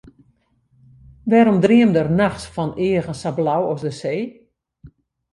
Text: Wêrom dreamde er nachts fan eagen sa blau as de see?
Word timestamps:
Wêrom 1.29 1.59
dreamde 1.65 1.99
er 2.03 2.09
nachts 2.19 2.45
fan 2.53 2.71
eagen 2.87 3.17
sa 3.21 3.29
blau 3.37 3.61
as 3.73 3.81
de 3.85 3.91
see? 3.99 4.21